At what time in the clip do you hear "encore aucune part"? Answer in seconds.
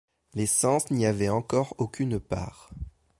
1.29-2.71